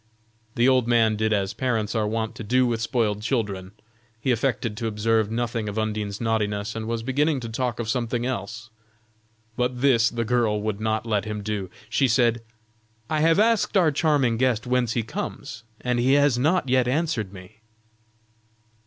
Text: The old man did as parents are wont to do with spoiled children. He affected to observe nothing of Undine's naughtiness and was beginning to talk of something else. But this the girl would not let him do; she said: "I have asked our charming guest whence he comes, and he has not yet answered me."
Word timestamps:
The 0.55 0.67
old 0.67 0.87
man 0.87 1.15
did 1.15 1.31
as 1.31 1.53
parents 1.53 1.93
are 1.93 2.07
wont 2.07 2.33
to 2.33 2.43
do 2.43 2.65
with 2.65 2.81
spoiled 2.81 3.21
children. 3.21 3.73
He 4.19 4.31
affected 4.31 4.75
to 4.77 4.87
observe 4.87 5.29
nothing 5.29 5.69
of 5.69 5.77
Undine's 5.77 6.19
naughtiness 6.19 6.75
and 6.75 6.87
was 6.87 7.03
beginning 7.03 7.39
to 7.41 7.49
talk 7.49 7.79
of 7.79 7.87
something 7.87 8.25
else. 8.25 8.71
But 9.55 9.81
this 9.81 10.09
the 10.09 10.25
girl 10.25 10.59
would 10.63 10.81
not 10.81 11.05
let 11.05 11.25
him 11.25 11.43
do; 11.43 11.69
she 11.87 12.07
said: 12.07 12.41
"I 13.11 13.19
have 13.19 13.37
asked 13.37 13.77
our 13.77 13.91
charming 13.91 14.37
guest 14.37 14.65
whence 14.65 14.93
he 14.93 15.03
comes, 15.03 15.65
and 15.81 15.99
he 15.99 16.13
has 16.13 16.35
not 16.35 16.67
yet 16.67 16.87
answered 16.87 17.31
me." 17.31 17.57